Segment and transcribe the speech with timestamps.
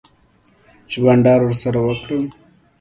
[0.89, 2.23] چی بانډار ورسره وکړم